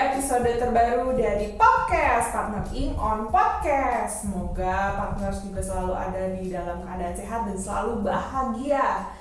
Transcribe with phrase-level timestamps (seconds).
[0.00, 4.24] episode terbaru dari podcast Partner In on Podcast.
[4.24, 9.12] Semoga partners juga selalu ada di dalam keadaan sehat dan selalu bahagia.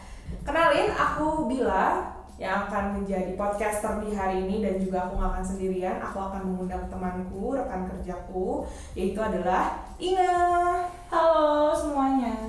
[0.48, 5.46] Kenalin, aku Bila yang akan menjadi podcaster di hari ini dan juga aku nggak akan
[5.52, 6.00] sendirian.
[6.00, 8.64] Aku akan mengundang temanku, rekan kerjaku,
[8.96, 10.32] yaitu adalah Inge.
[11.11, 12.39] Halo semuanya,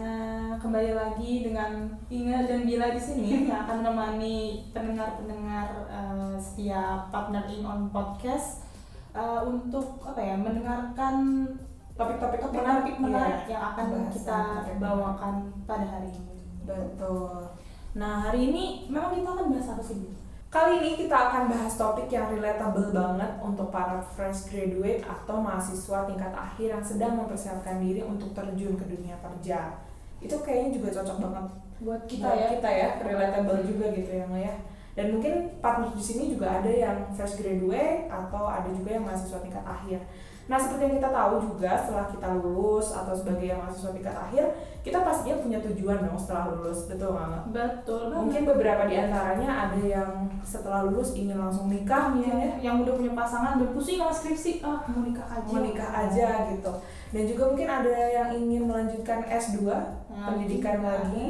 [0.60, 7.48] kembali lagi dengan Inga dan Bila di sini yang akan menemani pendengar-pendengar uh, setiap partner
[7.48, 8.68] in on podcast
[9.16, 11.48] uh, untuk apa ya mendengarkan
[11.96, 13.52] Topik-topik menarik menarik Iya.
[13.56, 14.40] yang akan Bahasan kita
[14.80, 15.34] bawakan
[15.68, 16.36] pada hari ini.
[16.64, 17.44] Betul.
[17.92, 20.08] Nah hari ini memang kita akan bahas apa sih?
[20.48, 26.08] Kali ini kita akan bahas topik yang relatable banget untuk para fresh graduate atau mahasiswa
[26.08, 29.89] tingkat akhir yang sedang mempersiapkan diri untuk terjun ke dunia kerja.
[30.20, 31.44] Itu kayaknya juga cocok banget
[31.80, 32.48] Buat kita buat ya.
[32.60, 34.54] kita ya, relatable juga gitu ya, Nge, ya.
[34.92, 39.40] Dan mungkin partner di sini juga ada yang fresh graduate atau ada juga yang mahasiswa
[39.40, 40.00] tingkat akhir.
[40.48, 44.44] Nah, seperti yang kita tahu juga setelah kita lulus atau sebagai yang mahasiswa tingkat akhir,
[44.80, 47.42] kita pastinya punya tujuan dong setelah lulus, betul nggak?
[47.54, 48.22] Betul banget.
[48.24, 50.10] Mungkin beberapa di antaranya ada yang
[50.42, 54.64] setelah lulus ingin langsung nikah mungkin ya, yang udah punya pasangan udah pusing sama skripsi,
[54.64, 55.46] ah mau nikah aja.
[55.46, 56.72] mau nikah aja gitu.
[57.10, 59.66] Dan juga mungkin ada yang ingin melanjutkan S2,
[60.10, 60.88] Nah, pendidikan juga.
[60.98, 61.28] lagi,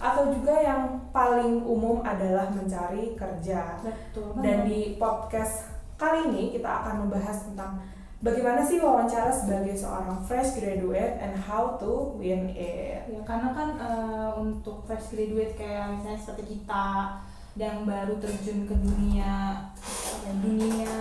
[0.00, 3.76] atau juga yang paling umum adalah mencari kerja.
[3.84, 5.68] Betul Dan di podcast
[6.00, 7.76] kali ini kita akan membahas tentang
[8.20, 13.00] bagaimana sih wawancara sebagai seorang fresh graduate and how to win it.
[13.08, 17.16] Ya karena kan eh, untuk fresh graduate kayak misalnya seperti kita
[17.58, 20.94] yang baru terjun ke dunia apa ya, dunia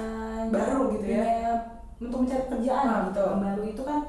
[0.50, 1.54] Baru gitu ya.
[2.02, 3.08] untuk mencari kerjaan Ah, gitu.
[3.14, 3.28] betul.
[3.30, 4.00] Yang baru itu kan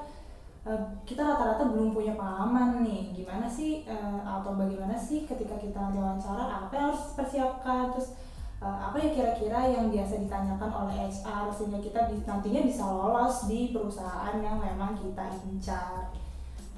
[0.64, 5.90] eh, kita rata-rata belum punya pengalaman nih gimana sih eh, atau bagaimana sih ketika kita
[5.90, 8.14] diwawancara apa yang harus dipersiapkan terus
[8.60, 13.44] eh, apa ya kira-kira yang biasa ditanyakan oleh HR sehingga kita di- nantinya bisa lolos
[13.44, 16.12] di perusahaan yang memang kita incar.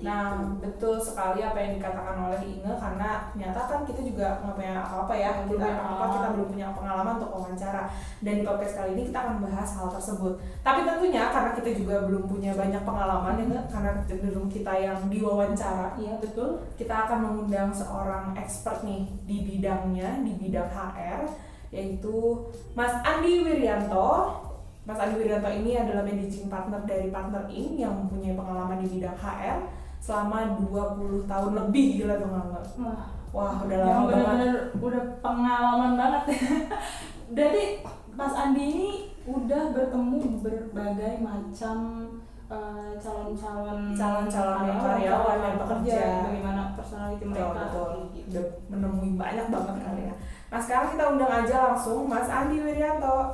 [0.00, 0.58] Nah, Gitu.
[0.58, 5.14] betul sekali apa yang dikatakan oleh Inge karena ternyata kan kita juga nggak punya apa-apa
[5.14, 6.10] ya, Belum kita punya apa pengalaman.
[6.10, 7.82] kita belum punya pengalaman untuk wawancara.
[8.18, 10.32] Dan di podcast kali ini kita akan membahas hal tersebut.
[10.60, 15.86] Tapi tentunya karena kita juga belum punya banyak pengalaman ya, karena cenderung kita yang diwawancara,
[15.94, 16.50] Iya betul.
[16.74, 21.20] kita akan mengundang seorang expert nih di bidangnya, di bidang HR,
[21.72, 22.14] yaitu
[22.72, 24.38] Mas Andi Wiryanto.
[24.82, 29.14] Mas Andi Wiryanto ini adalah managing partner dari Partner Inc yang mempunyai pengalaman di bidang
[29.14, 29.58] HR
[29.98, 32.46] selama 20 tahun lebih gila tuh nggak?
[32.76, 33.02] Wah,
[33.32, 34.12] Wah, udah yang lama banget.
[34.12, 36.22] benar-benar udah pengalaman banget.
[37.34, 37.64] Berarti
[38.12, 38.90] Mas Andi ini
[39.22, 41.76] udah bertemu berbagai macam
[42.50, 46.00] eh, calon-calon Calon-calon karyawan, karyawan calon dan pekerja.
[46.26, 47.90] bagaimana personality Betul, mereka betul.
[48.12, 48.28] gitu.
[48.28, 50.14] Udah menemui banyak banget kali ya.
[50.52, 53.32] Nah sekarang kita undang aja langsung Mas Andi Wiryanto.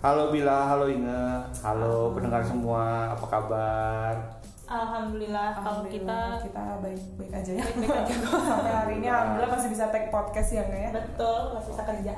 [0.00, 1.20] Halo Bila, halo Inge,
[1.60, 4.14] halo pendengar semua, apa kabar?
[4.64, 7.60] Alhamdulillah kalau Alhamdulillah, kita kita baik-baik aja ya.
[7.60, 8.14] baik-baik aja.
[8.56, 10.90] Sampai hari ini alhamdulillah masih bisa take podcast ya nggak ya.
[10.96, 12.12] betul masih bisa kerja.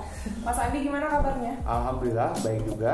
[0.46, 1.54] Mas Andi gimana kabarnya?
[1.66, 2.92] Alhamdulillah baik juga.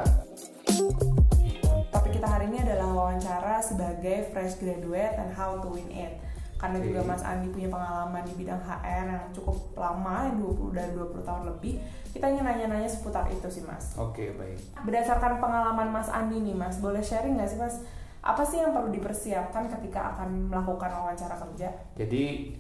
[1.93, 6.16] Topik kita hari ini adalah wawancara sebagai fresh graduate and how to win it.
[6.56, 7.00] Karena juga.
[7.04, 11.76] Mas Andi punya pengalaman di bidang HR yang cukup lama, 20 dan 20 tahun lebih.
[12.16, 13.92] Kita ingin nanya-nanya seputar itu sih Mas.
[14.00, 14.56] Oke baik.
[14.88, 17.84] Berdasarkan pengalaman Mas Andi nih Mas, boleh sharing nggak sih Mas?
[18.24, 21.68] Apa sih yang perlu dipersiapkan ketika akan melakukan wawancara kerja?
[21.94, 22.56] Jadi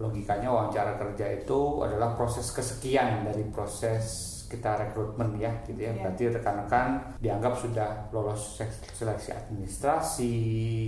[0.00, 5.92] logikanya wawancara kerja itu adalah proses kesekian dari proses kita rekrutmen ya, gitu ya.
[5.92, 6.02] Iya.
[6.08, 6.88] Berarti rekan-rekan
[7.20, 8.56] dianggap sudah lolos
[8.96, 10.36] seleksi administrasi,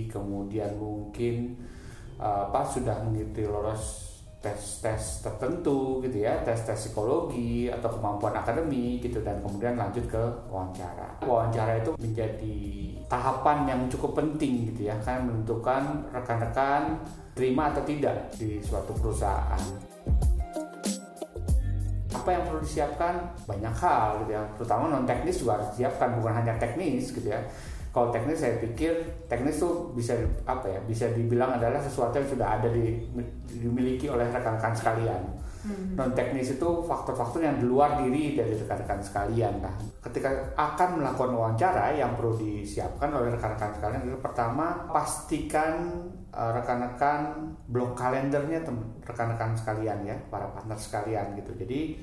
[0.09, 1.61] kemudian mungkin
[2.21, 9.37] apa sudah mengikuti lolos tes-tes tertentu gitu ya, tes-tes psikologi atau kemampuan akademik gitu dan
[9.37, 11.21] kemudian lanjut ke wawancara.
[11.21, 12.57] Wawancara itu menjadi
[13.05, 16.97] tahapan yang cukup penting gitu ya, kan menentukan rekan-rekan
[17.37, 19.61] terima atau tidak di suatu perusahaan.
[22.17, 23.33] Apa yang perlu disiapkan?
[23.45, 27.41] Banyak hal gitu ya, terutama non teknis juga harus disiapkan, bukan hanya teknis gitu ya.
[27.91, 30.15] Kalau teknis saya pikir teknis tuh bisa
[30.47, 33.03] apa ya bisa dibilang adalah sesuatu yang sudah ada di,
[33.51, 35.19] dimiliki oleh rekan-rekan sekalian.
[35.93, 39.61] Non teknis itu faktor-faktor yang di luar diri dari rekan-rekan sekalian.
[39.61, 45.85] Nah, ketika akan melakukan wawancara yang perlu disiapkan oleh rekan-rekan sekalian adalah pertama pastikan
[46.33, 48.65] eh, rekan-rekan blok kalendernya
[49.05, 51.53] rekan-rekan sekalian ya, para partner sekalian gitu.
[51.53, 51.99] Jadi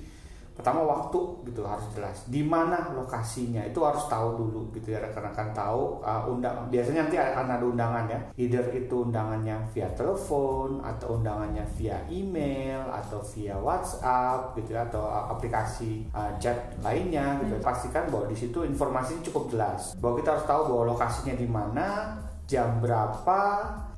[0.58, 2.26] pertama waktu gitu harus jelas.
[2.26, 7.16] Di mana lokasinya itu harus tahu dulu gitu ya rekan-rekan tahu uh, undang biasanya nanti
[7.16, 8.19] akan ada undangan ya.
[8.34, 15.06] Either itu undangannya via telepon atau undangannya via email atau via WhatsApp gitu ya atau
[15.06, 17.55] uh, aplikasi uh, chat lainnya gitu.
[17.62, 19.94] Pastikan bahwa di situ informasinya cukup jelas.
[20.02, 22.19] Bahwa kita harus tahu bahwa lokasinya di mana
[22.49, 23.40] jam berapa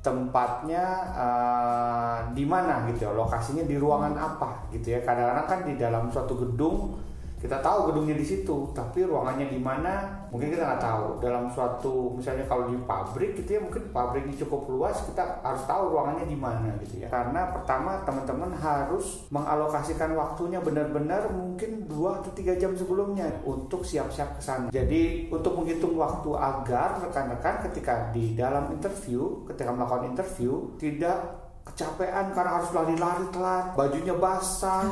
[0.01, 4.99] tempatnya uh, di mana gitu ya lokasinya di ruangan apa gitu ya.
[5.05, 6.97] Kadang-kadang kan di dalam suatu gedung
[7.41, 11.05] kita tahu gedungnya di situ tapi ruangannya di mana mungkin kita nggak tahu.
[11.17, 15.97] Dalam suatu misalnya kalau di pabrik gitu ya mungkin pabriknya cukup luas kita harus tahu
[15.97, 17.09] ruangannya di mana gitu ya.
[17.09, 24.37] Karena pertama teman-teman harus mengalokasikan waktunya benar-benar mungkin dua atau tiga jam sebelumnya untuk siap-siap
[24.37, 24.67] ke sana.
[24.69, 32.33] Jadi untuk menghitung waktu agar rekan-rekan ketika di dalam interview ketika melakukan interview tidak kecapean
[32.37, 34.85] karena harus lari-lari telat bajunya basah.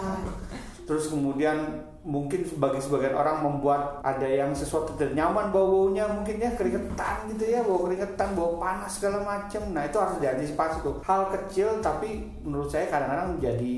[0.89, 6.41] Terus kemudian mungkin bagi sebagian orang membuat ada yang sesuatu tidak nyaman bau baunya mungkin
[6.41, 10.97] ya keringetan gitu ya bau keringetan bau panas segala macam nah itu harus diantisipasi tuh.
[11.05, 13.73] Hal kecil tapi menurut saya kadang-kadang menjadi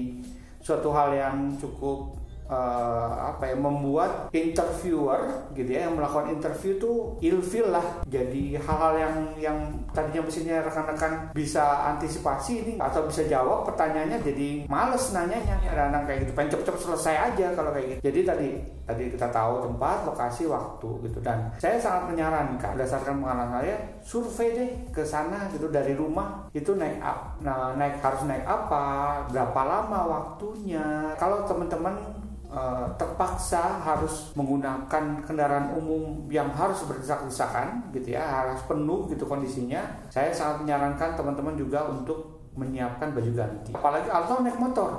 [0.63, 2.20] suatu hal yang cukup
[2.51, 8.03] uh, apa ya membuat interviewer gitu ya yang melakukan interview tuh ilfil lah.
[8.05, 9.57] Jadi hal-hal yang yang
[9.95, 15.57] tadinya mesinnya rekan-rekan bisa antisipasi ini atau bisa jawab pertanyaannya jadi males nanyanya.
[15.63, 17.99] Kadang-kadang kayak gitu pengen cepet-cepet selesai aja kalau kayak gitu.
[18.11, 18.49] Jadi tadi
[18.81, 21.19] tadi kita tahu tempat lokasi waktu gitu.
[21.23, 26.51] Dan saya sangat menyarankan berdasarkan pengalaman saya survei deh ke sana gitu dari rumah.
[26.51, 28.83] Itu naik up nah naik harus naik apa
[29.31, 31.15] berapa lama waktunya.
[31.15, 32.20] Kalau teman-teman
[32.51, 39.81] uh, terpaksa harus menggunakan kendaraan umum yang harus berdesak-desakan gitu ya harus penuh gitu kondisinya.
[40.11, 43.71] Saya sangat menyarankan teman-teman juga untuk menyiapkan baju ganti.
[43.71, 44.91] Apalagi atau naik motor.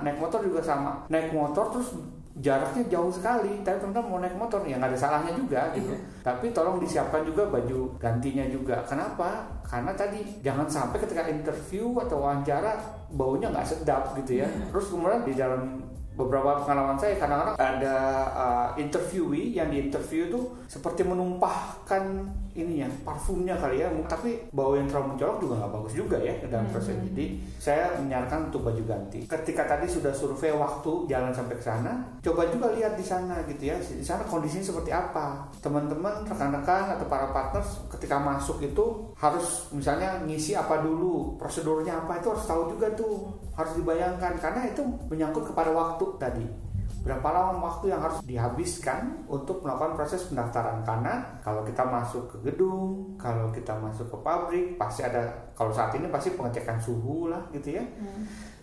[0.00, 1.04] Naik motor juga sama.
[1.12, 1.96] Naik motor terus
[2.36, 3.60] jaraknya jauh sekali.
[3.60, 5.92] Tapi teman-teman mau naik motor ya nggak ada salahnya juga gitu.
[6.24, 8.80] Tapi tolong disiapkan juga baju gantinya juga.
[8.88, 9.44] Kenapa?
[9.64, 12.76] Karena tadi jangan sampai ketika interview atau wawancara
[13.12, 14.48] baunya nggak sedap gitu ya.
[14.72, 15.84] Terus kemudian di dalam
[16.16, 17.96] beberapa pengalaman saya kadang-kadang ada
[18.32, 23.88] uh, interviewee yang di interview itu seperti menumpahkan ini ya parfumnya kali ya.
[24.08, 26.96] Tapi bau yang terlalu mencolok juga nggak bagus juga ya dalam proses.
[27.12, 27.26] Jadi
[27.60, 29.28] saya menyarankan untuk baju ganti.
[29.28, 31.92] Ketika tadi sudah survei waktu jalan sampai ke sana
[32.24, 33.76] coba juga lihat di sana gitu ya.
[33.78, 35.46] Di sana kondisinya seperti apa.
[35.60, 38.84] Teman-teman rekan-rekan atau para partners ketika masuk itu
[39.20, 43.30] harus misalnya ngisi apa dulu prosedurnya apa itu harus tahu juga tuh.
[43.52, 44.36] Harus dibayangkan.
[44.40, 46.65] Karena itu menyangkut kepada waktu tadi
[47.06, 50.82] berapa lama waktu yang harus dihabiskan untuk melakukan proses pendaftaran?
[50.82, 55.22] Karena kalau kita masuk ke gedung kalau kita masuk ke pabrik pasti ada
[55.54, 57.84] kalau saat ini pasti pengecekan suhu lah gitu ya.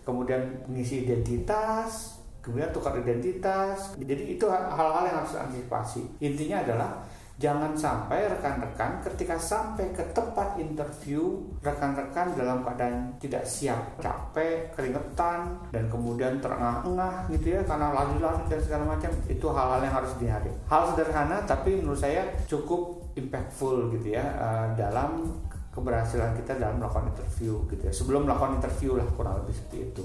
[0.04, 3.96] Kemudian mengisi identitas kemudian tukar identitas.
[3.96, 6.90] Jadi itu hal-hal yang harus antisipasi intinya adalah
[7.34, 15.50] Jangan sampai rekan-rekan ketika sampai ke tempat interview rekan-rekan dalam keadaan tidak siap, capek, keringetan
[15.74, 20.50] dan kemudian terengah-engah gitu ya karena lari-lari dan segala macam itu hal-hal yang harus dihadapi.
[20.70, 25.26] Hal sederhana tapi menurut saya cukup impactful gitu ya uh, dalam
[25.74, 27.92] keberhasilan kita dalam melakukan interview gitu ya.
[27.92, 30.04] Sebelum melakukan interview lah kurang lebih seperti itu.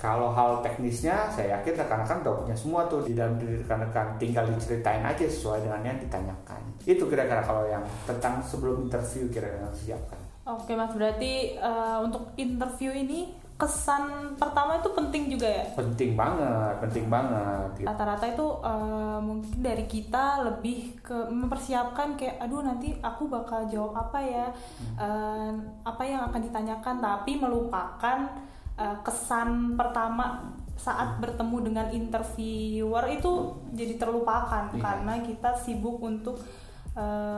[0.00, 4.16] Kalau hal teknisnya, saya yakin rekan-rekan udah punya semua tuh di dalam diri rekan-rekan.
[4.16, 6.60] Tinggal diceritain aja sesuai dengan yang ditanyakan.
[6.88, 10.16] Itu kira-kira kalau yang tentang sebelum interview kira-kira yang siapkan.
[10.48, 15.64] Oke mas, berarti uh, untuk interview ini kesan pertama itu penting juga ya?
[15.76, 17.68] Penting banget, penting banget.
[17.76, 17.84] Gitu.
[17.84, 24.08] Rata-rata itu uh, mungkin dari kita lebih ke mempersiapkan kayak, aduh nanti aku bakal jawab
[24.08, 24.96] apa ya, hmm.
[24.96, 25.52] uh,
[25.84, 28.48] apa yang akan ditanyakan, tapi melupakan
[28.80, 34.80] uh, kesan pertama saat bertemu dengan interviewer itu jadi terlupakan iya.
[34.80, 36.40] karena kita sibuk untuk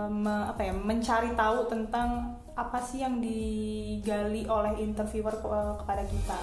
[0.09, 6.37] me, apa ya mencari tahu tentang apa sih yang digali oleh interviewer ke, kepada kita.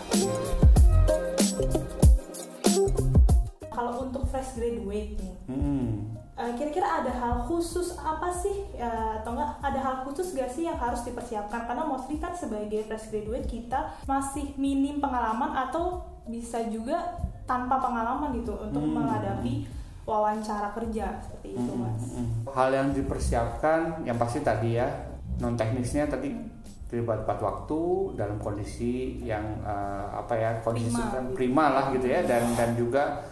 [3.80, 9.36] Kalau untuk fresh graduate nih, hmm Eh, kira-kira ada hal khusus apa sih uh, atau
[9.36, 13.44] enggak ada hal khusus gak sih yang harus dipersiapkan karena mostly kan sebagai fresh graduate
[13.44, 16.00] kita masih minim pengalaman atau
[16.32, 18.96] bisa juga tanpa pengalaman gitu untuk hmm.
[18.96, 19.68] menghadapi
[20.08, 22.04] wawancara kerja seperti itu hmm, mas.
[22.08, 22.28] Hmm, hmm.
[22.56, 24.88] Hal yang dipersiapkan yang pasti tadi ya
[25.44, 26.32] non teknisnya tadi
[26.88, 27.80] terlibat tepat waktu
[28.16, 31.36] dalam kondisi yang uh, apa ya kondisi prima, gitu.
[31.36, 33.28] prima lah gitu ya dan dan juga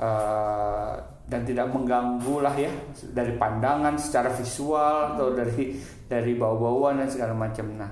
[0.00, 0.96] uh,
[1.30, 2.72] dan tidak mengganggu lah ya
[3.14, 5.78] dari pandangan secara visual atau dari
[6.10, 7.70] dari bau-bauan dan segala macam.
[7.78, 7.90] Nah,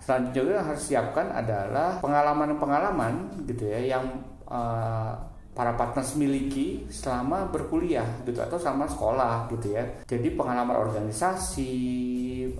[0.00, 4.04] selanjutnya yang harus siapkan adalah pengalaman-pengalaman gitu ya yang
[4.48, 5.12] uh,
[5.52, 9.84] para partners miliki selama berkuliah gitu atau sama sekolah gitu ya.
[10.08, 11.76] Jadi pengalaman organisasi,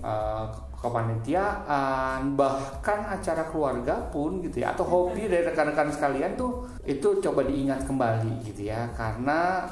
[0.05, 0.45] uh,
[0.81, 7.45] kepanitiaan, bahkan acara keluarga pun gitu ya atau hobi dari rekan-rekan sekalian tuh itu coba
[7.45, 9.69] diingat kembali gitu ya karena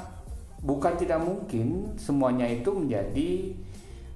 [0.61, 3.57] bukan tidak mungkin semuanya itu menjadi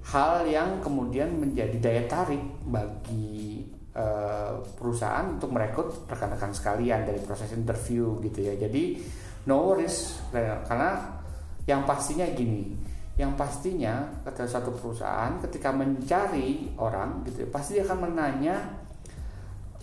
[0.04, 3.64] hal yang kemudian menjadi daya tarik bagi
[3.96, 8.54] uh, perusahaan untuk merekrut rekan-rekan sekalian dari proses interview gitu ya.
[8.54, 9.00] Jadi
[9.48, 10.20] no worries
[10.68, 11.20] karena
[11.64, 12.76] yang pastinya gini,
[13.14, 18.58] yang pastinya ketika satu perusahaan ketika mencari orang gitu ya, pasti dia akan menanya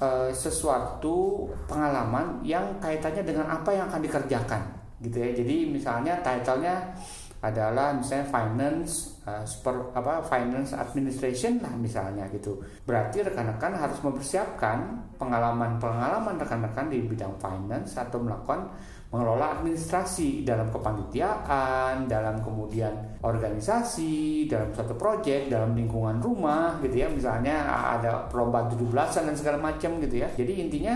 [0.04, 4.62] uh, sesuatu pengalaman yang kaitannya dengan apa yang akan dikerjakan
[5.00, 5.32] gitu ya.
[5.32, 6.92] Jadi misalnya titlenya
[7.40, 12.62] adalah misalnya finance uh, super apa finance administration lah misalnya gitu.
[12.86, 14.78] Berarti rekan-rekan harus mempersiapkan
[15.22, 18.72] pengalaman-pengalaman rekan-rekan di bidang finance atau melakukan
[19.12, 27.08] mengelola administrasi dalam kepanitiaan, dalam kemudian organisasi, dalam suatu proyek, dalam lingkungan rumah gitu ya.
[27.12, 27.68] Misalnya
[28.00, 30.32] ada lomba 17-an dan segala macam gitu ya.
[30.32, 30.96] Jadi intinya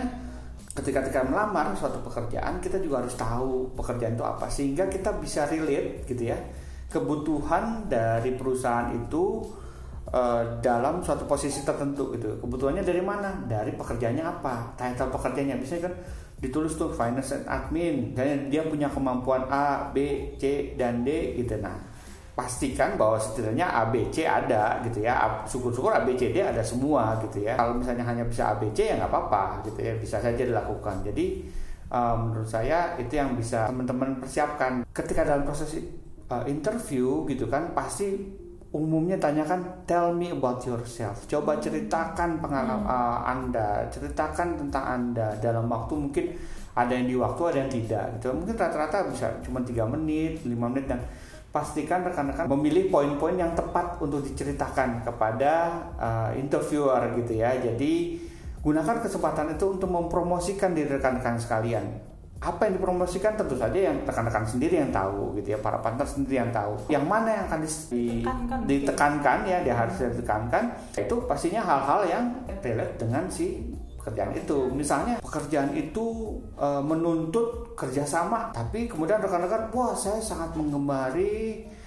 [0.76, 5.48] ketika kita melamar suatu pekerjaan kita juga harus tahu pekerjaan itu apa sehingga kita bisa
[5.48, 6.40] relate gitu ya
[6.90, 9.42] kebutuhan dari perusahaan itu
[10.12, 12.38] uh, dalam suatu posisi tertentu gitu.
[12.40, 13.44] Kebutuhannya dari mana?
[13.46, 14.78] Dari pekerjaannya apa?
[14.78, 15.58] Title pekerjaannya.
[15.60, 15.94] Bisa kan
[16.40, 18.14] ditulis tuh finance and admin.
[18.14, 21.58] Dan dia punya kemampuan A B C dan D gitu.
[21.60, 21.96] Nah
[22.36, 25.16] pastikan bahwa setidaknya ABC ada gitu ya.
[25.48, 27.56] Syukur-syukur ABCD ada semua gitu ya.
[27.56, 29.96] Kalau misalnya hanya bisa ABC ya nggak apa-apa gitu ya.
[29.96, 31.00] Bisa saja dilakukan.
[31.08, 31.48] Jadi
[31.88, 35.80] uh, menurut saya itu yang bisa teman-teman persiapkan ketika dalam proses
[36.32, 38.16] uh, interview gitu kan pasti
[38.76, 42.92] umumnya tanyakan tell me about yourself coba ceritakan pengalaman hmm.
[42.92, 46.26] uh, anda ceritakan tentang anda dalam waktu mungkin
[46.76, 50.68] ada yang di waktu ada yang tidak gitu mungkin rata-rata bisa cuma tiga menit lima
[50.68, 51.00] menit dan
[51.56, 57.56] pastikan rekan-rekan memilih poin-poin yang tepat untuk diceritakan kepada uh, interviewer gitu ya.
[57.56, 58.20] Jadi
[58.60, 62.05] gunakan kesempatan itu untuk mempromosikan diri rekan-rekan sekalian.
[62.44, 66.42] Apa yang dipromosikan tentu saja yang rekan-rekan sendiri yang tahu gitu ya, para partner sendiri
[66.44, 66.74] yang tahu.
[66.92, 70.64] Yang mana yang akan ditekankan, ditekankan ya, dia harus ditekankan.
[70.94, 72.24] Itu pastinya hal-hal yang
[72.62, 73.76] relate dengan si
[74.06, 74.70] pekerjaan itu.
[74.70, 81.85] Misalnya pekerjaan itu e, menuntut kerjasama, tapi kemudian rekan-rekan, wah saya sangat mengemari eh,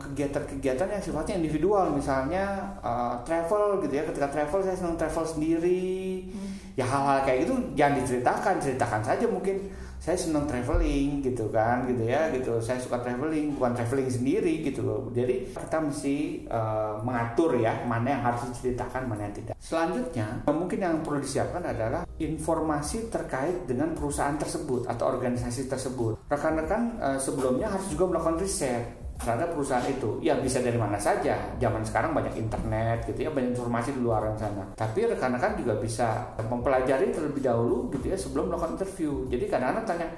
[0.00, 4.04] kegiatan-kegiatan yang sifatnya individual, misalnya uh, travel gitu ya.
[4.08, 6.72] Ketika travel saya senang travel sendiri, hmm.
[6.72, 9.68] ya hal-hal kayak gitu jangan diceritakan, ceritakan saja mungkin.
[9.98, 12.62] Saya senang traveling gitu kan gitu ya gitu.
[12.62, 15.10] Saya suka traveling bukan traveling sendiri gitu loh.
[15.10, 19.58] Jadi kita mesti uh, mengatur ya mana yang harus diceritakan mana yang tidak.
[19.58, 26.30] Selanjutnya mungkin yang perlu disiapkan adalah informasi terkait dengan perusahaan tersebut atau organisasi tersebut.
[26.30, 31.34] Rekan-rekan uh, sebelumnya harus juga melakukan riset terhadap perusahaan itu ya bisa dari mana saja.
[31.58, 34.64] Zaman sekarang banyak internet gitu ya banyak informasi di luar sana.
[34.78, 39.26] Tapi rekan-rekan juga bisa mempelajari terlebih dahulu gitu ya sebelum melakukan interview.
[39.26, 40.08] Jadi kadang-kadang tanya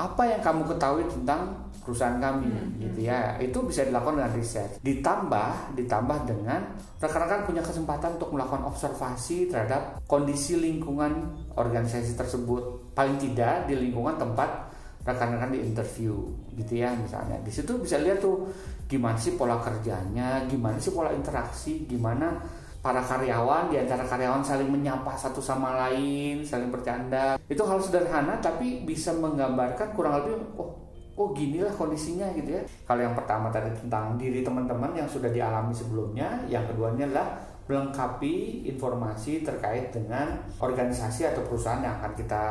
[0.00, 1.52] apa yang kamu ketahui tentang
[1.84, 2.48] perusahaan kami?
[2.48, 2.78] Hmm.
[2.80, 3.36] gitu ya.
[3.36, 4.70] Itu bisa dilakukan dengan riset.
[4.80, 6.60] Ditambah ditambah dengan
[7.00, 12.94] rekan-rekan punya kesempatan untuk melakukan observasi terhadap kondisi lingkungan organisasi tersebut.
[12.96, 14.69] Paling tidak di lingkungan tempat
[15.00, 16.16] rekan-rekan di interview
[16.56, 17.40] gitu ya misalnya.
[17.40, 18.48] Di situ bisa lihat tuh
[18.90, 22.42] gimana sih pola kerjanya gimana sih pola interaksi gimana
[22.80, 27.40] para karyawan di antara karyawan saling menyapa satu sama lain saling bercanda.
[27.48, 30.80] Itu hal sederhana tapi bisa menggambarkan kurang lebih oh
[31.20, 32.62] oh ginilah kondisinya gitu ya.
[32.88, 37.28] Kalau yang pertama tadi tentang diri teman-teman yang sudah dialami sebelumnya yang keduanya adalah
[37.70, 42.42] melengkapi informasi terkait dengan organisasi atau perusahaan yang akan kita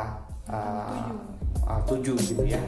[0.48, 1.12] uh,
[1.70, 2.58] uh, tuju gitu ya.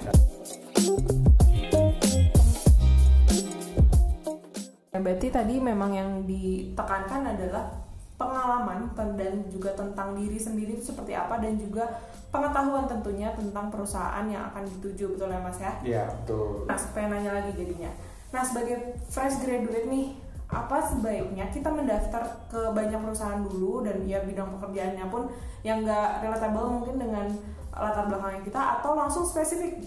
[5.02, 7.66] Berarti tadi memang yang ditekankan adalah
[8.14, 11.82] pengalaman dan juga tentang diri sendiri itu seperti apa dan juga
[12.30, 15.72] pengetahuan tentunya tentang perusahaan yang akan dituju betul ya mas ya?
[15.82, 16.70] Iya betul.
[16.70, 17.90] Nah supaya nanya lagi jadinya.
[18.30, 20.14] Nah sebagai fresh graduate nih
[20.52, 25.26] apa sebaiknya kita mendaftar ke banyak perusahaan dulu dan ya bidang pekerjaannya pun
[25.66, 27.26] yang enggak relatable mungkin dengan
[27.72, 29.80] latar belakang kita atau langsung spesifik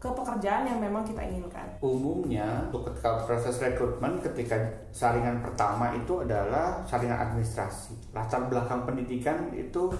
[0.00, 1.68] ke pekerjaan yang memang kita inginkan.
[1.84, 4.56] Umumnya untuk ketika proses rekrutmen ketika
[4.88, 7.92] saringan pertama itu adalah saringan administrasi.
[8.16, 9.92] Latar belakang pendidikan itu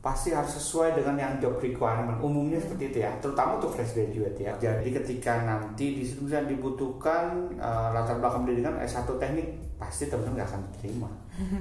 [0.00, 2.16] pasti harus sesuai dengan yang job requirement.
[2.24, 4.52] Umumnya seperti itu ya terutama untuk fresh graduate ya.
[4.56, 10.48] Jadi ketika nanti di misalnya dibutuhkan uh, latar belakang pendidikan S1 teknik pasti teman-teman nggak
[10.52, 11.10] akan diterima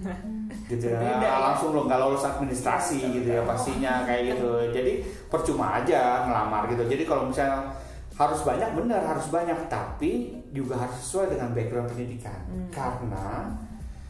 [0.72, 1.00] gitu ya.
[1.00, 1.36] Ya.
[1.40, 4.72] langsung lo nggak lolos administrasi gitu ya pastinya kayak gitu.
[4.72, 6.88] Jadi percuma aja ngelamar gitu.
[6.88, 7.76] Jadi kalau misalnya
[8.16, 12.40] harus banyak benar harus banyak tapi juga harus sesuai dengan background pendidikan.
[12.72, 13.52] Karena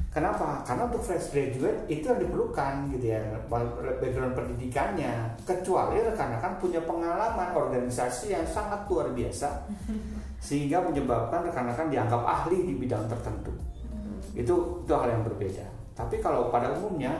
[0.10, 0.66] Kenapa?
[0.66, 3.22] Karena untuk fresh graduate itu yang diperlukan gitu ya
[4.02, 5.38] background pendidikannya.
[5.46, 9.70] Kecuali rekan-rekan punya pengalaman organisasi yang sangat luar biasa
[10.50, 13.54] sehingga menyebabkan rekan-rekan dianggap ahli di bidang tertentu.
[14.34, 15.66] Itu itu hal yang berbeda.
[15.94, 17.14] Tapi kalau pada umumnya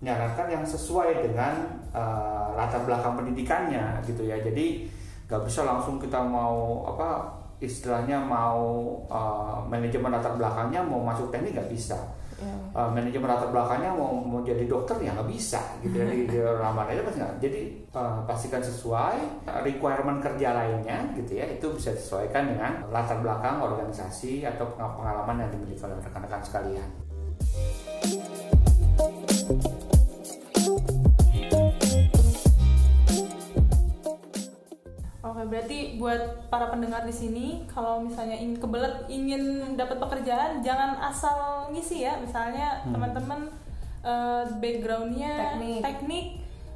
[0.00, 4.40] menyarankan yang sesuai dengan eh, latar belakang pendidikannya gitu ya.
[4.40, 4.88] Jadi
[5.28, 11.54] nggak bisa langsung kita mau apa istilahnya mau eh, manajemen latar belakangnya mau masuk teknik
[11.54, 11.96] nggak bisa
[12.42, 12.54] Ya.
[12.74, 16.38] uh, manajemen latar belakangnya mau mau jadi dokter ya nggak bisa gitu ya di, di
[16.42, 17.34] lamar aja pasti nggak.
[17.38, 17.60] jadi
[17.94, 23.62] uh, pastikan sesuai uh, requirement kerja lainnya gitu ya itu bisa disesuaikan dengan latar belakang
[23.62, 26.88] organisasi atau peng- pengalaman yang dimiliki oleh rekan-rekan sekalian
[35.52, 39.42] berarti buat para pendengar di sini, kalau misalnya ingin kebelet ingin
[39.76, 42.16] dapat pekerjaan, jangan asal ngisi ya.
[42.16, 42.96] Misalnya Hmm.
[42.96, 43.52] teman-teman
[44.02, 45.80] eh, backgroundnya Teknik.
[45.84, 46.26] teknik,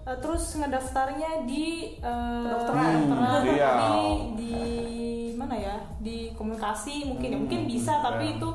[0.05, 2.93] eh, terus ngedaftarnya di Kedokteran.
[3.03, 3.73] kedokteran, Hmm, iya.
[3.75, 3.97] di
[4.37, 4.55] di
[5.35, 5.77] mana ya?
[5.99, 8.37] Di komunikasi mungkin ya, mungkin Hmm, bisa, tapi iya.
[8.39, 8.51] itu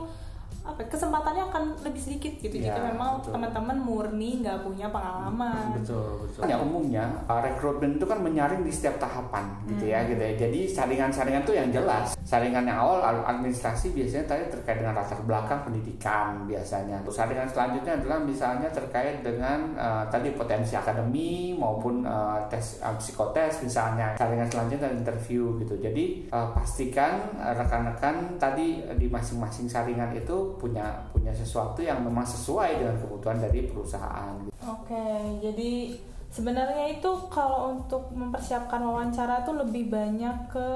[0.62, 2.56] apa ya, kesempatannya akan lebih sedikit gitu.
[2.62, 5.74] Iya, jika memang teman-teman murni nggak punya pengalaman.
[5.74, 6.42] betul betul.
[6.46, 10.34] Ya umumnya uh, rekrutmen itu kan menyaring di setiap tahapan gitu ya gitu ya.
[10.38, 12.14] Jadi saringan-saringan tuh yang jelas.
[12.22, 17.02] Saringan yang awal al- administrasi biasanya tadi terkait dengan latar belakang pendidikan biasanya.
[17.02, 22.94] Terus saringan selanjutnya adalah misalnya terkait dengan uh, tadi potensi akademi maupun uh, tes uh,
[23.02, 24.14] psikotes misalnya.
[24.14, 25.74] Saringan selanjutnya adalah interview gitu.
[25.82, 32.24] Jadi uh, pastikan uh, rekan-rekan tadi di masing-masing saringan itu punya punya sesuatu yang memang
[32.24, 34.36] sesuai dengan kebutuhan dari perusahaan.
[34.62, 35.06] Oke,
[35.40, 35.96] jadi
[36.28, 40.68] sebenarnya itu kalau untuk mempersiapkan wawancara tuh lebih banyak ke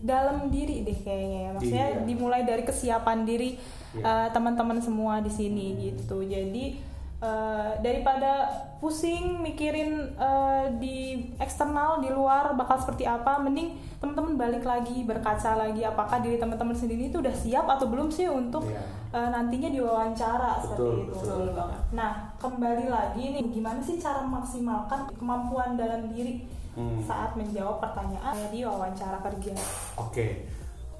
[0.00, 1.40] dalam diri deh kayaknya.
[1.40, 1.50] ya.
[1.52, 2.00] Maksudnya Iya.
[2.04, 3.56] dimulai dari kesiapan diri
[3.96, 4.02] Iya.
[4.02, 6.20] eh, teman-teman semua di sini gitu.
[6.20, 6.76] Jadi
[7.18, 8.46] eh, daripada
[8.78, 10.98] pusing mikirin eh, di
[11.36, 16.72] eksternal di luar bakal seperti apa, mending teman-teman balik lagi berkaca lagi apakah diri teman-teman
[16.72, 18.84] sendiri itu udah siap atau belum sih untuk Iya.
[19.10, 21.14] eh, nantinya diwawancara seperti Betul, itu.
[21.16, 21.48] betul.
[21.54, 21.80] banget.
[21.92, 26.98] Nah, kembali lagi nih, gimana sih cara memaksimalkan kemampuan dalam diri Hmm.
[27.00, 29.54] saat menjawab pertanyaan di wawancara kerja?
[29.94, 30.50] Oke,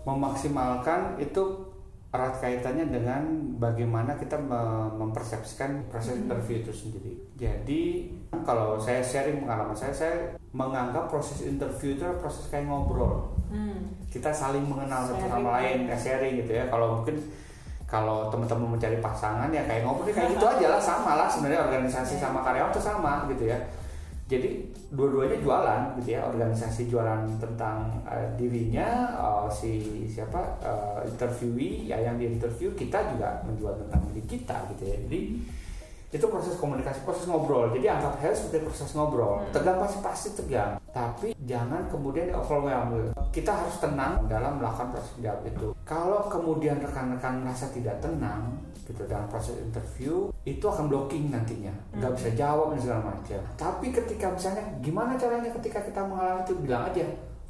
[0.07, 1.43] memaksimalkan itu
[2.15, 3.27] erat kaitannya dengan
[3.59, 7.19] bagaimana kita me- mempersepsikan proses interview itu sendiri.
[7.35, 7.83] Jadi
[8.47, 10.15] kalau saya sharing pengalaman saya, saya
[10.55, 13.35] menganggap proses interview itu proses kayak ngobrol.
[13.51, 13.91] Hmm.
[14.07, 16.71] Kita saling mengenal satu sama lain, kayak sharing gitu ya.
[16.71, 17.19] Kalau mungkin
[17.91, 21.67] kalau teman-teman mencari pasangan ya kayak ngobrol ya kayak gitu aja lah sama lah sebenarnya
[21.67, 23.59] organisasi sama karyawan itu sama gitu ya.
[24.25, 29.73] Jadi dua-duanya jualan gitu ya, organisasi jualan tentang eh, dirinya, eh, si
[30.09, 34.97] siapa eh, interviewee ya yang di interview kita juga menjual tentang diri kita gitu ya.
[35.05, 35.21] Jadi
[36.15, 37.75] itu proses komunikasi, proses ngobrol.
[37.75, 39.43] Jadi anggap hal seperti proses ngobrol.
[39.51, 43.11] Tegang pasti pasti tegang, tapi jangan kemudian di overwhelm.
[43.35, 45.75] Kita harus tenang dalam melakukan proses jawab itu.
[45.83, 48.55] Kalau kemudian rekan-rekan merasa tidak tenang
[48.87, 53.41] gitu dalam proses interview, itu akan blocking nantinya, nggak bisa jawab dan segala macam.
[53.59, 57.03] Tapi ketika misalnya gimana caranya ketika kita mengalami itu bilang aja,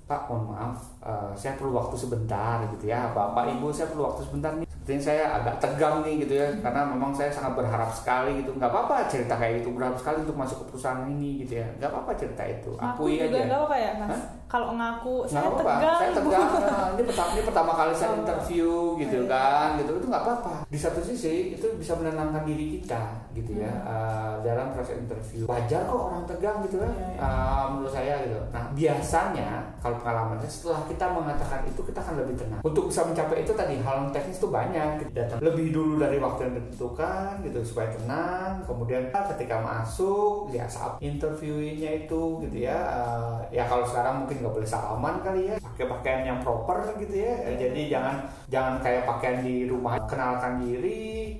[0.04, 3.10] Pak, mohon maaf, eh, saya perlu waktu sebentar gitu ya.
[3.10, 4.64] Bapak, Ibu, saya perlu waktu sebentar nih.
[4.64, 8.52] Sepertinya saya agak tegang nih gitu ya, karena memang saya sangat berharap sekali gitu.
[8.52, 11.66] Nggak apa-apa cerita kayak gitu, berharap sekali untuk masuk ke perusahaan ini gitu ya.
[11.74, 13.44] Nggak apa-apa cerita itu, akui juga aja.
[13.46, 14.10] nggak apa-apa ya, Mas?
[14.10, 14.22] Hah?
[14.44, 15.98] Kalau ngaku, Nggak saya apa-apa, tegang.
[15.98, 16.48] saya tegang.
[16.64, 19.26] Nah, ini pertama ini pertama kali saya interview gitu Iya.
[19.26, 20.52] kan, gitu itu nggak apa-apa.
[20.68, 23.88] Di satu sisi itu bisa menenangkan diri kita gitu ya Hmm.
[23.88, 25.42] eh, dalam proses interview.
[25.44, 27.18] Wajar kok orang tegang gitu kan, iya.
[27.18, 28.38] eh, menurut saya gitu.
[28.52, 29.48] Nah biasanya
[29.80, 32.60] kalau pengalaman saya setelah kita mengatakan itu kita akan lebih tenang.
[32.62, 35.10] Untuk bisa mencapai itu tadi hal teknis itu banyak.
[35.10, 38.62] Datang lebih dulu dari waktu yang ditentukan gitu supaya tenang.
[38.62, 42.78] Kemudian ketika masuk ya saat interviewnya itu gitu ya.
[42.78, 45.56] eh, ya kalau sekarang mungkin nggak boleh salaman kali ya.
[45.58, 47.34] Pakai pakaian yang proper gitu ya.
[47.50, 49.98] Eh, Jadi jangan jangan kayak pakaian di rumah.
[50.06, 51.34] Kenalkan diri.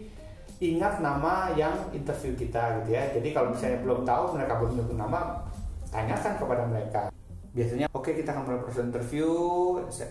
[0.63, 3.11] Ingat nama yang interview kita gitu ya.
[3.13, 5.45] Jadi kalau misalnya belum tahu mereka belum nama,
[5.93, 7.15] tanyakan kepada mereka
[7.55, 9.31] biasanya oke kita akan mulai proses interview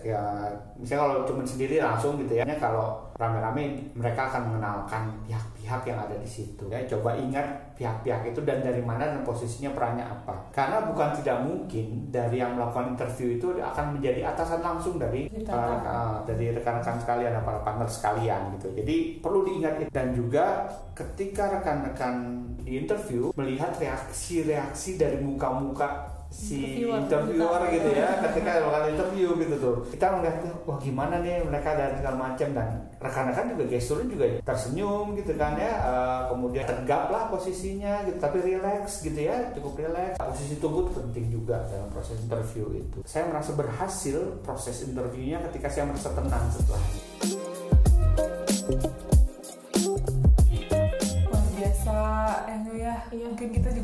[0.00, 0.48] ya
[0.80, 6.16] misalnya kalau cuma sendiri langsung gitu ya kalau rame-rame mereka akan mengenalkan pihak-pihak yang ada
[6.18, 6.66] di situ.
[6.66, 7.46] Ya coba ingat
[7.78, 10.34] pihak-pihak itu dan dari mana dan posisinya perannya apa.
[10.50, 15.78] Karena bukan tidak mungkin dari yang melakukan interview itu akan menjadi atasan langsung dari uh,
[15.78, 18.74] uh, dari rekan-rekan sekalian para partner sekalian gitu.
[18.82, 20.66] Jadi perlu diingat dan juga
[20.98, 28.90] ketika rekan-rekan di interview melihat reaksi-reaksi dari muka-muka si interviewer, interviewer gitu ya ketika melakukan
[28.90, 29.76] interview gitu tuh.
[29.94, 32.68] Kita melihat wah gimana nih mereka dan segala macam dan
[32.98, 38.42] rekan-rekan juga gesturnya juga tersenyum gitu kan ya uh, kemudian tegap lah posisinya gitu tapi
[38.42, 40.18] relax gitu ya cukup relax.
[40.18, 42.98] Posisi tubuh penting juga dalam proses interview itu.
[43.06, 46.82] Saya merasa berhasil proses interviewnya ketika saya merasa tenang setelah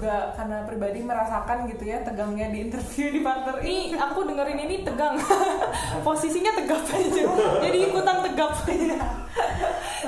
[0.01, 3.93] juga karena pribadi merasakan gitu ya tegangnya di interview di partner ini.
[4.01, 5.21] Aku dengerin ini tegang.
[6.09, 7.25] Posisinya tegap aja.
[7.61, 8.65] Jadi ikutan tegap.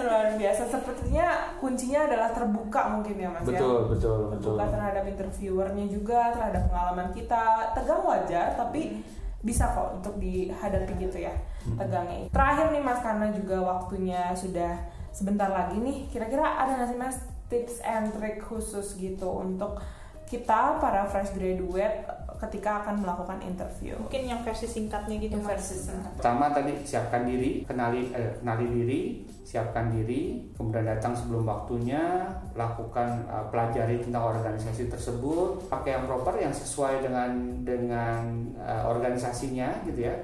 [0.01, 0.63] Luar biasa.
[0.73, 3.61] Sepertinya kuncinya adalah terbuka mungkin ya mas betul, ya.
[3.61, 4.33] Betul betul betul.
[4.41, 7.45] terbuka terhadap interviewernya juga terhadap pengalaman kita.
[7.77, 9.05] Tegang wajar tapi
[9.45, 11.37] bisa kok untuk dihadapi gitu ya
[11.69, 11.77] hmm.
[11.77, 12.33] tegangnya.
[12.33, 16.09] Terakhir nih mas karena juga waktunya sudah sebentar lagi nih.
[16.09, 17.21] Kira-kira ada nggak sih mas
[17.53, 19.77] tips and trick khusus gitu untuk
[20.25, 22.09] kita para fresh graduate
[22.49, 23.95] ketika akan melakukan interview.
[24.01, 25.39] Mungkin yang versi singkatnya gitu.
[25.39, 26.13] Yang versi singkat.
[26.19, 29.01] Pertama tadi siapkan diri, kenali eh, kenali diri,
[29.47, 36.35] siapkan diri, kemudian datang sebelum waktunya, lakukan uh, pelajari tentang organisasi tersebut, pakai yang proper
[36.41, 37.31] yang sesuai dengan
[37.63, 40.17] dengan uh, organisasinya gitu ya.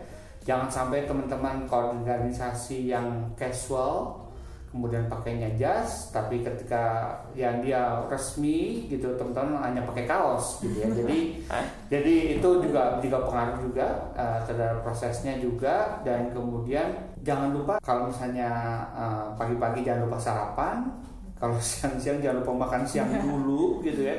[0.42, 4.27] Jangan sampai teman-teman organisasi yang casual
[4.68, 10.88] kemudian pakainya jas tapi ketika yang dia resmi gitu teman-teman hanya pakai kaos gitu ya.
[10.92, 11.18] Jadi
[11.88, 16.04] jadi itu juga juga pengaruh juga uh, terhadap prosesnya juga.
[16.04, 16.92] Dan kemudian
[17.24, 20.76] jangan lupa kalau misalnya uh, pagi-pagi jangan lupa sarapan
[21.38, 24.16] kalau siang-siang jangan lupa makan siang dulu gitu ya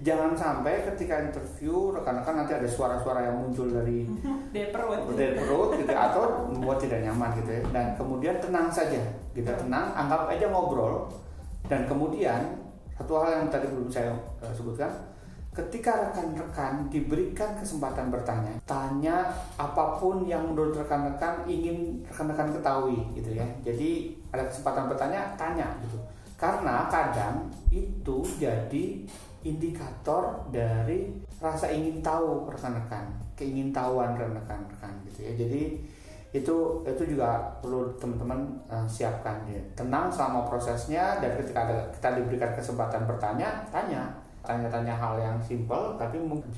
[0.00, 4.08] jangan sampai ketika interview rekan-rekan nanti ada suara-suara yang muncul dari
[4.54, 7.62] dari perut dari perut gitu atau membuat tidak nyaman gitu ya.
[7.72, 9.00] Dan kemudian tenang saja
[9.36, 11.08] kita tenang anggap aja ngobrol.
[11.68, 12.56] Dan kemudian
[12.96, 14.90] satu hal yang tadi belum saya uh, sebutkan
[15.50, 23.34] ketika rekan-rekan diberikan kesempatan bertanya tanya apa pun yang menurut rekan-rekan ingin rekan-rekan ketahui gitu
[23.34, 23.46] ya.
[23.66, 25.98] Jadi ada kesempatan bertanya tanya gitu.
[26.38, 29.04] Karena kadang itu jadi
[29.40, 31.08] indikator dari
[31.40, 35.32] rasa ingin tahu rekan-rekan, keingintahuan rekan-rekan gitu ya.
[35.32, 35.62] Jadi
[36.30, 39.58] itu itu juga perlu teman-teman uh, siapkan ya.
[39.72, 44.12] Tenang selama prosesnya dan ketika ada, kita diberikan kesempatan bertanya, tanya.
[44.40, 46.48] Tanya-tanya hal yang simpel tapi mungkin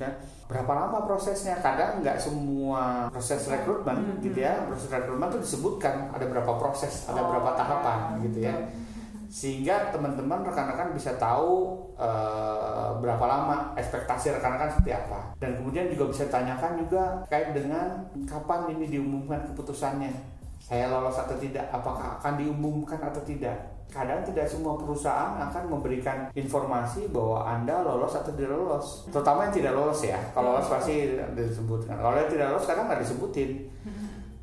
[0.46, 1.58] berapa lama prosesnya.
[1.58, 4.22] Kadang nggak semua proses rekrutmen mm -hmm.
[4.22, 4.54] gitu ya.
[4.70, 8.54] Proses rekrutmen itu disebutkan ada berapa proses ada berapa oh, tahapan gitu ya
[9.32, 15.32] sehingga teman-teman rekan-rekan bisa tahu uh, berapa lama ekspektasi rekan-rekan seperti apa.
[15.40, 20.12] Dan kemudian juga bisa tanyakan juga kait dengan kapan ini diumumkan keputusannya.
[20.60, 21.64] Saya lolos atau tidak?
[21.72, 23.56] Apakah akan diumumkan atau tidak?
[23.88, 29.08] Kadang tidak semua perusahaan akan memberikan informasi bahwa anda lolos atau tidak lolos.
[29.08, 30.20] Terutama yang tidak lolos ya.
[30.36, 31.96] Kalau lolos pasti disebutkan.
[31.96, 33.64] Kalau yang tidak lolos kadang nggak disebutin.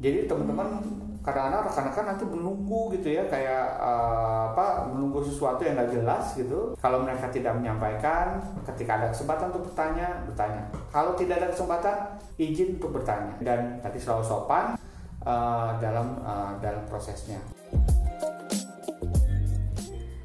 [0.02, 0.82] Jadi teman-teman
[1.20, 6.74] kadang-kadang rekan-rekan nanti menunggu gitu ya kayak uh, apa menunggu sesuatu yang nggak jelas gitu.
[6.80, 10.64] Kalau mereka tidak menyampaikan ketika ada kesempatan untuk bertanya bertanya.
[10.90, 11.96] Kalau tidak ada kesempatan
[12.40, 13.36] izin untuk bertanya.
[13.44, 14.80] Dan tadi selalu sopan
[15.28, 17.38] uh, dalam uh, dalam prosesnya.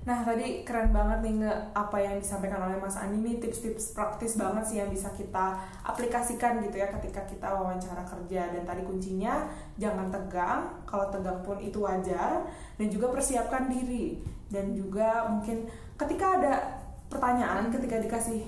[0.05, 4.37] Nah tadi keren banget nih nge apa yang disampaikan oleh Mas Andi nih tips-tips praktis
[4.37, 8.53] banget sih yang bisa kita aplikasikan gitu ya ketika kita wawancara kerja.
[8.53, 9.49] Dan tadi kuncinya
[9.81, 12.45] jangan tegang kalau tegang pun itu wajar.
[12.77, 14.21] Dan juga persiapkan diri.
[14.53, 15.65] Dan juga mungkin
[15.97, 16.55] ketika ada
[17.09, 18.45] pertanyaan ketika dikasih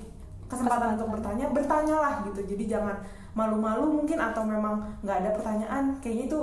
[0.53, 2.53] kesempatan untuk bertanya bertanyalah gitu.
[2.53, 3.01] Jadi jangan
[3.33, 6.41] malu-malu mungkin atau memang nggak ada pertanyaan kayaknya itu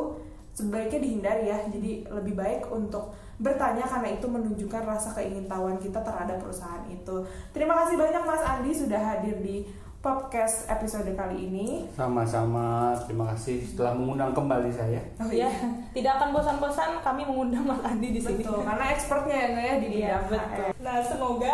[0.58, 1.58] sebaiknya dihindari ya.
[1.69, 7.26] Jadi lebih baik untuk bertanya karena itu menunjukkan rasa keingintahuan kita terhadap perusahaan itu.
[7.56, 9.65] Terima kasih banyak Mas Andi sudah hadir di
[10.04, 11.88] podcast episode kali ini.
[11.96, 15.00] Sama-sama, terima kasih setelah mengundang kembali saya.
[15.15, 15.48] Oh iya,
[15.96, 18.43] tidak akan bosan-bosan kami mengundang Mas Andi di sini.
[18.43, 20.76] Betul, karena expertnya ya ya di iya, betul.
[20.84, 21.54] Nah, semoga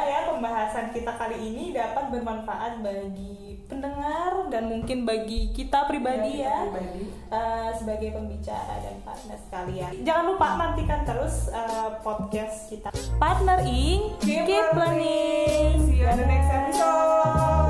[0.80, 6.72] pembahasan kita kali ini dapat bermanfaat bagi pendengar dan mungkin bagi kita pribadi ya, ya
[6.72, 7.04] pribadi.
[7.28, 9.92] Uh, sebagai pembicara dan partner sekalian.
[10.08, 12.90] Jangan lupa nantikan terus uh, podcast kita.
[13.20, 15.84] Partner Ing, keep, keep learning.
[15.84, 17.69] See you on the next episode.